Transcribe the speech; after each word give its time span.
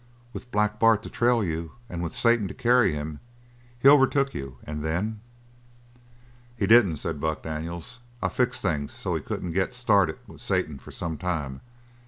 "With 0.33 0.49
Black 0.49 0.79
Bart 0.79 1.03
to 1.03 1.11
trail 1.11 1.43
you 1.43 1.73
and 1.87 2.01
with 2.01 2.15
Satan 2.15 2.47
to 2.47 2.55
carry 2.55 2.91
him, 2.91 3.19
he 3.77 3.87
overtook 3.87 4.33
you 4.33 4.57
and 4.63 4.83
then" 4.83 5.21
"He 6.57 6.65
didn't," 6.65 6.95
said 6.97 7.21
Buck 7.21 7.43
Daniels. 7.43 7.99
"I'd 8.19 8.31
fixed 8.33 8.63
things 8.63 8.91
so's 8.91 9.19
he 9.19 9.23
couldn't 9.23 9.51
get 9.51 9.75
started 9.75 10.17
with 10.25 10.41
Satan 10.41 10.79
for 10.79 10.89
some 10.89 11.19
time. 11.19 11.61